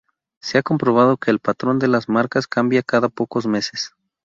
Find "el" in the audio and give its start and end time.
1.29-1.37